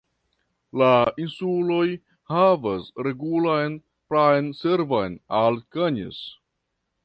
La 0.81 0.87
insuloj 1.25 1.83
havas 2.33 2.89
regulan 3.09 3.77
pram-servon 4.15 5.23
al 5.45 5.65
Cannes. 5.77 6.23